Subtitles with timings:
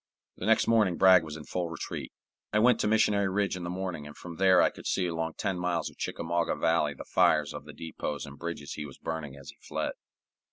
[0.37, 2.11] The next morning Bragg was in full retreat.
[2.51, 5.33] I went to Missionary Ridge in the morning, and from there I could see along
[5.37, 9.37] ten miles of Chickamauga Valley the fires of the depots and bridges he was burning
[9.37, 9.91] as he fled.